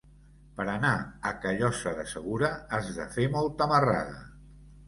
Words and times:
Per 0.59 0.63
anar 0.75 0.93
a 1.31 1.33
Callosa 1.43 1.93
de 1.99 2.07
Segura 2.13 2.51
has 2.79 2.91
de 2.99 3.09
fer 3.19 3.29
molta 3.39 3.73
marrada. 3.75 4.21